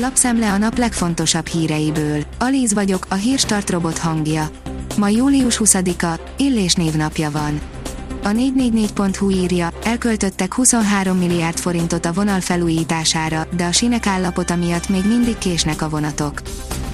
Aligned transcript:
Lapszemle 0.00 0.52
a 0.52 0.58
nap 0.58 0.78
legfontosabb 0.78 1.46
híreiből. 1.46 2.22
Alíz 2.38 2.74
vagyok, 2.74 3.06
a 3.08 3.14
hírstart 3.14 3.70
robot 3.70 3.98
hangja. 3.98 4.50
Ma 4.96 5.08
július 5.08 5.60
20-a, 5.64 6.20
Illés 6.36 6.74
névnapja 6.74 7.30
van. 7.30 7.60
A 8.22 8.28
444.hu 8.28 9.30
írja, 9.30 9.72
elköltöttek 9.84 10.54
23 10.54 11.18
milliárd 11.18 11.58
forintot 11.58 12.06
a 12.06 12.12
vonal 12.12 12.40
felújítására, 12.40 13.46
de 13.56 13.64
a 13.64 13.72
sinek 13.72 14.06
állapota 14.06 14.56
miatt 14.56 14.88
még 14.88 15.06
mindig 15.06 15.38
késnek 15.38 15.82
a 15.82 15.88
vonatok. 15.88 16.42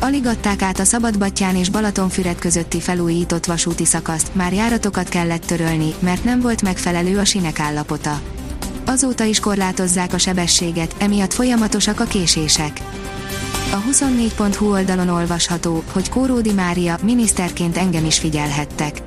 Alig 0.00 0.26
adták 0.26 0.62
át 0.62 0.78
a 0.78 0.84
Szabadbattyán 0.84 1.56
és 1.56 1.70
Balatonfüred 1.70 2.38
közötti 2.38 2.80
felújított 2.80 3.46
vasúti 3.46 3.84
szakaszt, 3.84 4.34
már 4.34 4.52
járatokat 4.52 5.08
kellett 5.08 5.44
törölni, 5.44 5.94
mert 5.98 6.24
nem 6.24 6.40
volt 6.40 6.62
megfelelő 6.62 7.18
a 7.18 7.24
sinek 7.24 7.60
állapota. 7.60 8.20
Azóta 8.86 9.24
is 9.24 9.40
korlátozzák 9.40 10.12
a 10.12 10.18
sebességet, 10.18 10.94
emiatt 10.98 11.32
folyamatosak 11.32 12.00
a 12.00 12.04
késések. 12.04 12.80
A 13.72 13.82
24.hu 13.90 14.72
oldalon 14.72 15.08
olvasható, 15.08 15.82
hogy 15.92 16.08
Kóródi 16.08 16.52
Mária 16.52 16.98
miniszterként 17.02 17.76
engem 17.76 18.04
is 18.04 18.18
figyelhettek. 18.18 19.02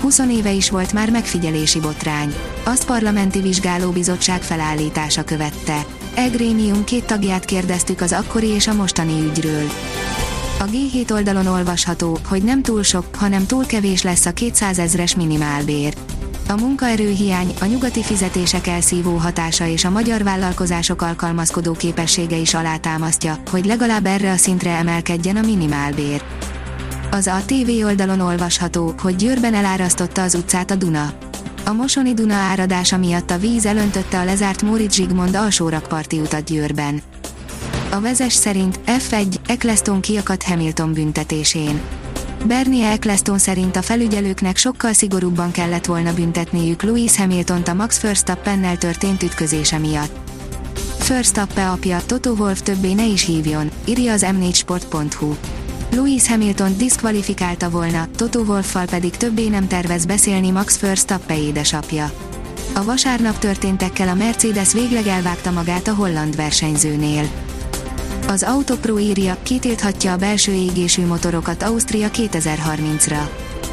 20 0.00 0.18
éve 0.18 0.52
is 0.52 0.70
volt 0.70 0.92
már 0.92 1.10
megfigyelési 1.10 1.80
botrány. 1.80 2.34
Azt 2.64 2.86
parlamenti 2.86 3.40
vizsgálóbizottság 3.40 4.42
felállítása 4.42 5.24
követte. 5.24 5.86
Egrémium 6.14 6.84
két 6.84 7.04
tagját 7.04 7.44
kérdeztük 7.44 8.00
az 8.00 8.12
akkori 8.12 8.48
és 8.48 8.66
a 8.66 8.74
mostani 8.74 9.22
ügyről. 9.28 9.66
A 10.58 10.64
G7 10.64 11.12
oldalon 11.12 11.46
olvasható, 11.46 12.18
hogy 12.28 12.42
nem 12.42 12.62
túl 12.62 12.82
sok, 12.82 13.14
hanem 13.14 13.46
túl 13.46 13.66
kevés 13.66 14.02
lesz 14.02 14.26
a 14.26 14.32
200 14.32 14.78
ezres 14.78 15.16
minimálbér. 15.16 15.94
A 16.48 16.56
munkaerőhiány, 16.56 17.54
a 17.60 17.64
nyugati 17.64 18.02
fizetések 18.02 18.66
elszívó 18.66 19.16
hatása 19.16 19.66
és 19.66 19.84
a 19.84 19.90
magyar 19.90 20.22
vállalkozások 20.22 21.02
alkalmazkodó 21.02 21.72
képessége 21.72 22.36
is 22.36 22.54
alátámasztja, 22.54 23.38
hogy 23.50 23.64
legalább 23.64 24.06
erre 24.06 24.32
a 24.32 24.36
szintre 24.36 24.70
emelkedjen 24.70 25.36
a 25.36 25.40
minimálbér. 25.40 26.22
Az 27.10 27.26
a 27.26 27.42
TV 27.46 27.84
oldalon 27.84 28.20
olvasható, 28.20 28.94
hogy 28.98 29.16
Győrben 29.16 29.54
elárasztotta 29.54 30.22
az 30.22 30.34
utcát 30.34 30.70
a 30.70 30.74
Duna. 30.74 31.12
A 31.64 31.72
Mosoni 31.72 32.14
Duna 32.14 32.34
áradása 32.34 32.96
miatt 32.96 33.30
a 33.30 33.38
víz 33.38 33.66
elöntötte 33.66 34.18
a 34.18 34.24
lezárt 34.24 34.62
Móricz 34.62 34.94
Zsigmond 34.94 35.34
alsórakparti 35.34 36.18
utat 36.18 36.44
Győrben. 36.44 37.02
A 37.90 38.00
vezes 38.00 38.32
szerint 38.32 38.80
F1 38.86 39.34
Eccleston 39.46 40.00
kiakadt 40.00 40.42
Hamilton 40.42 40.92
büntetésén. 40.92 41.80
Bernie 42.46 42.90
Eccleston 42.90 43.38
szerint 43.38 43.76
a 43.76 43.82
felügyelőknek 43.82 44.56
sokkal 44.56 44.92
szigorúbban 44.92 45.50
kellett 45.50 45.84
volna 45.84 46.14
büntetniük 46.14 46.82
Louis 46.82 47.16
Hamilton-t 47.16 47.68
a 47.68 47.74
Max 47.74 48.00
Verstappennel 48.00 48.78
történt 48.78 49.22
ütközése 49.22 49.78
miatt. 49.78 50.18
Verstappen 51.08 51.68
apja 51.68 52.00
Toto 52.06 52.30
Wolff 52.30 52.60
többé 52.60 52.92
ne 52.92 53.06
is 53.06 53.24
hívjon, 53.24 53.70
írja 53.84 54.12
az 54.12 54.26
m4sport.hu. 54.28 55.34
Louis 55.90 56.28
Hamilton 56.28 56.76
diszkvalifikálta 56.76 57.70
volna, 57.70 58.08
Toto 58.16 58.40
Wolffal 58.40 58.86
pedig 58.86 59.16
többé 59.16 59.48
nem 59.48 59.66
tervez 59.66 60.06
beszélni 60.06 60.50
Max 60.50 60.78
Verstappen 60.78 61.36
édesapja. 61.36 62.10
A 62.74 62.84
vasárnap 62.84 63.38
történtekkel 63.38 64.08
a 64.08 64.14
Mercedes 64.14 64.72
végleg 64.72 65.06
elvágta 65.06 65.50
magát 65.50 65.88
a 65.88 65.94
holland 65.94 66.36
versenyzőnél. 66.36 67.28
Az 68.28 68.42
Autopro 68.42 68.98
írja, 68.98 69.36
kitilthatja 69.42 70.12
a 70.12 70.16
belső 70.16 70.52
égésű 70.52 71.06
motorokat 71.06 71.62
Ausztria 71.62 72.08
2030-ra. 72.12 73.28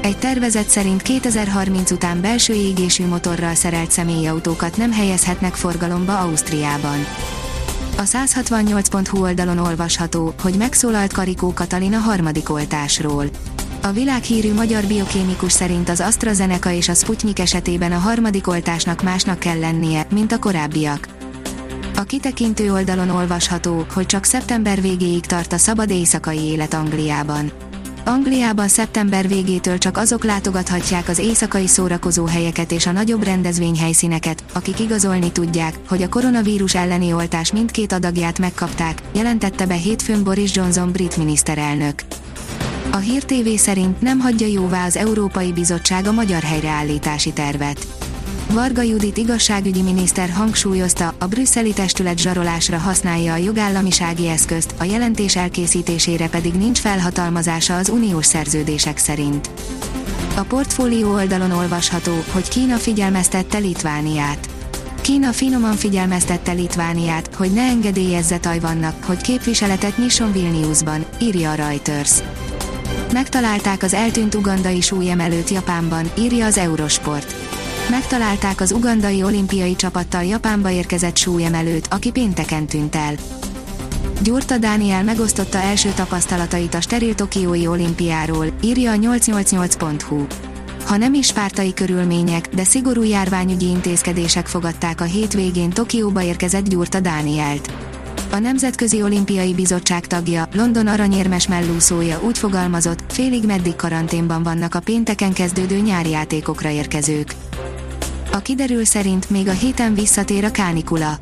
Egy 0.00 0.18
tervezet 0.18 0.68
szerint 0.68 1.02
2030 1.02 1.90
után 1.90 2.20
belső 2.20 2.52
égésű 2.52 3.06
motorral 3.06 3.54
szerelt 3.54 3.90
személyautókat 3.90 4.76
nem 4.76 4.92
helyezhetnek 4.92 5.54
forgalomba 5.54 6.18
Ausztriában. 6.18 6.98
A 7.96 8.02
168.hu 8.02 9.22
oldalon 9.22 9.58
olvasható, 9.58 10.34
hogy 10.42 10.54
megszólalt 10.56 11.12
Karikó 11.12 11.52
Katalin 11.52 11.94
a 11.94 11.98
harmadik 11.98 12.50
oltásról. 12.50 13.26
A 13.82 13.92
világhírű 13.92 14.54
magyar 14.54 14.84
biokémikus 14.84 15.52
szerint 15.52 15.88
az 15.88 16.00
AstraZeneca 16.00 16.70
és 16.70 16.88
a 16.88 16.94
Sputnik 16.94 17.38
esetében 17.38 17.92
a 17.92 17.98
harmadik 17.98 18.48
oltásnak 18.48 19.02
másnak 19.02 19.38
kell 19.38 19.58
lennie, 19.58 20.06
mint 20.10 20.32
a 20.32 20.38
korábbiak. 20.38 21.13
A 21.96 22.02
kitekintő 22.02 22.72
oldalon 22.72 23.10
olvasható, 23.10 23.86
hogy 23.92 24.06
csak 24.06 24.24
szeptember 24.24 24.80
végéig 24.80 25.26
tart 25.26 25.52
a 25.52 25.58
szabad 25.58 25.90
éjszakai 25.90 26.38
élet 26.38 26.74
Angliában. 26.74 27.52
Angliában 28.04 28.68
szeptember 28.68 29.28
végétől 29.28 29.78
csak 29.78 29.96
azok 29.96 30.24
látogathatják 30.24 31.08
az 31.08 31.18
éjszakai 31.18 31.66
szórakozó 31.66 32.24
helyeket 32.24 32.72
és 32.72 32.86
a 32.86 32.92
nagyobb 32.92 33.22
rendezvényhelyszíneket, 33.22 34.44
akik 34.52 34.80
igazolni 34.80 35.32
tudják, 35.32 35.78
hogy 35.88 36.02
a 36.02 36.08
koronavírus 36.08 36.74
elleni 36.74 37.12
oltás 37.12 37.52
mindkét 37.52 37.92
adagját 37.92 38.38
megkapták, 38.38 39.02
jelentette 39.12 39.66
be 39.66 39.74
hétfőn 39.74 40.24
Boris 40.24 40.54
Johnson 40.54 40.92
brit 40.92 41.16
miniszterelnök. 41.16 42.02
A 42.92 42.96
Hír 42.96 43.24
TV 43.24 43.48
szerint 43.56 44.00
nem 44.00 44.18
hagyja 44.18 44.46
jóvá 44.46 44.86
az 44.86 44.96
Európai 44.96 45.52
Bizottság 45.52 46.06
a 46.06 46.12
magyar 46.12 46.42
helyreállítási 46.42 47.32
tervet. 47.32 47.86
Varga 48.54 48.82
Judit 48.82 49.16
igazságügyi 49.16 49.82
miniszter 49.82 50.30
hangsúlyozta, 50.30 51.14
a 51.18 51.26
brüsszeli 51.26 51.72
testület 51.72 52.18
zsarolásra 52.18 52.78
használja 52.78 53.32
a 53.32 53.36
jogállamisági 53.36 54.28
eszközt, 54.28 54.74
a 54.78 54.84
jelentés 54.84 55.36
elkészítésére 55.36 56.28
pedig 56.28 56.52
nincs 56.52 56.78
felhatalmazása 56.78 57.76
az 57.76 57.88
uniós 57.88 58.26
szerződések 58.26 58.98
szerint. 58.98 59.50
A 60.36 60.40
portfólió 60.42 61.12
oldalon 61.12 61.50
olvasható, 61.50 62.12
hogy 62.32 62.48
Kína 62.48 62.76
figyelmeztette 62.76 63.58
Litvániát. 63.58 64.48
Kína 65.00 65.32
finoman 65.32 65.76
figyelmeztette 65.76 66.52
Litvániát, 66.52 67.34
hogy 67.34 67.52
ne 67.52 67.62
engedélyezze 67.62 68.38
Tajvannak, 68.38 69.04
hogy 69.04 69.20
képviseletet 69.20 69.98
nyisson 69.98 70.32
Vilniusban, 70.32 71.04
írja 71.20 71.50
a 71.50 71.54
Reuters. 71.54 72.12
Megtalálták 73.12 73.82
az 73.82 73.94
eltűnt 73.94 74.34
ugandai 74.34 74.80
súlyemelőt 74.80 75.50
Japánban, 75.50 76.10
írja 76.18 76.46
az 76.46 76.58
Eurosport 76.58 77.34
megtalálták 77.90 78.60
az 78.60 78.72
ugandai 78.72 79.22
olimpiai 79.22 79.76
csapattal 79.76 80.24
Japánba 80.24 80.70
érkezett 80.70 81.16
súlyemelőt, 81.16 81.88
aki 81.90 82.10
pénteken 82.10 82.66
tűnt 82.66 82.96
el. 82.96 83.14
Gyurta 84.22 84.58
Dániel 84.58 85.04
megosztotta 85.04 85.58
első 85.58 85.92
tapasztalatait 85.94 86.74
a 86.74 86.80
steril 86.80 87.14
Tokiói 87.14 87.66
olimpiáról, 87.66 88.46
írja 88.62 88.92
a 88.92 88.96
888.hu. 88.96 90.26
Ha 90.84 90.96
nem 90.96 91.14
is 91.14 91.32
pártai 91.32 91.74
körülmények, 91.74 92.48
de 92.48 92.64
szigorú 92.64 93.02
járványügyi 93.02 93.66
intézkedések 93.66 94.46
fogadták 94.46 95.00
a 95.00 95.04
hétvégén 95.04 95.70
Tokióba 95.70 96.22
érkezett 96.22 96.68
Gyurta 96.68 97.00
Dánielt. 97.00 97.72
A 98.30 98.38
Nemzetközi 98.38 99.02
Olimpiai 99.02 99.54
Bizottság 99.54 100.06
tagja, 100.06 100.48
London 100.52 100.86
aranyérmes 100.86 101.48
mellúszója 101.48 102.20
úgy 102.22 102.38
fogalmazott, 102.38 103.12
félig 103.12 103.44
meddig 103.46 103.76
karanténban 103.76 104.42
vannak 104.42 104.74
a 104.74 104.80
pénteken 104.80 105.32
kezdődő 105.32 105.78
nyári 105.78 106.10
játékokra 106.10 106.68
érkezők. 106.68 107.34
A 108.32 108.38
kiderül 108.38 108.84
szerint 108.84 109.30
még 109.30 109.48
a 109.48 109.52
héten 109.52 109.94
visszatér 109.94 110.44
a 110.44 110.50
kánikula. 110.50 111.18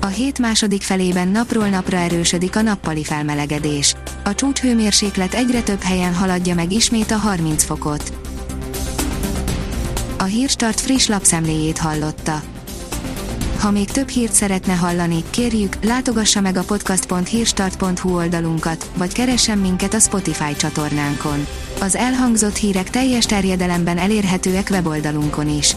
A 0.00 0.06
hét 0.06 0.38
második 0.38 0.82
felében 0.82 1.28
napról 1.28 1.68
napra 1.68 1.96
erősödik 1.96 2.56
a 2.56 2.62
nappali 2.62 3.04
felmelegedés. 3.04 3.94
A 4.24 4.34
csúcshőmérséklet 4.34 5.34
egyre 5.34 5.62
több 5.62 5.82
helyen 5.82 6.14
haladja 6.14 6.54
meg 6.54 6.72
ismét 6.72 7.10
a 7.10 7.16
30 7.16 7.64
fokot. 7.64 8.12
A 10.18 10.24
Hírstart 10.24 10.80
friss 10.80 11.06
lapszemléjét 11.06 11.78
hallotta. 11.78 12.42
Ha 13.58 13.70
még 13.70 13.90
több 13.90 14.08
hírt 14.08 14.32
szeretne 14.32 14.72
hallani, 14.72 15.24
kérjük, 15.30 15.84
látogassa 15.84 16.40
meg 16.40 16.56
a 16.56 16.62
podcast.hírstart.hu 16.62 18.14
oldalunkat, 18.16 18.90
vagy 18.96 19.12
keressen 19.12 19.58
minket 19.58 19.94
a 19.94 19.98
Spotify 19.98 20.56
csatornánkon. 20.56 21.46
Az 21.80 21.96
elhangzott 21.96 22.56
hírek 22.56 22.90
teljes 22.90 23.24
terjedelemben 23.24 23.98
elérhetőek 23.98 24.68
weboldalunkon 24.70 25.48
is. 25.48 25.76